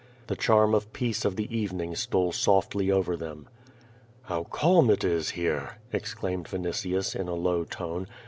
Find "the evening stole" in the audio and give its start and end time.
1.35-2.31